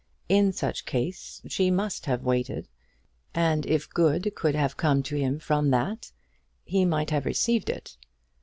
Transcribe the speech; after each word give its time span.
In 0.27 0.51
such 0.51 0.85
case 0.87 1.43
she 1.47 1.69
must 1.69 2.07
have 2.07 2.23
waited 2.23 2.67
and 3.35 3.67
if 3.67 3.87
good 3.87 4.33
could 4.33 4.55
have 4.55 4.75
come 4.75 5.03
to 5.03 5.15
him 5.15 5.37
from 5.37 5.69
that, 5.69 6.11
he 6.63 6.85
might 6.85 7.11
have 7.11 7.23
received 7.27 7.69
it. 7.69 7.97